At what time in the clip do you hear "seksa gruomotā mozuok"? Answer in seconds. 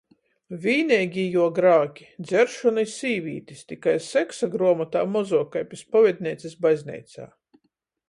4.09-5.55